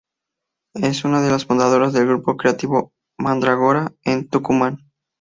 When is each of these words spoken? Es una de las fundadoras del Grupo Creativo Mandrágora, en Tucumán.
Es 0.73 1.03
una 1.05 1.21
de 1.21 1.29
las 1.29 1.45
fundadoras 1.45 1.93
del 1.93 2.07
Grupo 2.07 2.35
Creativo 2.35 2.91
Mandrágora, 3.19 3.93
en 4.03 4.27
Tucumán. 4.27 4.79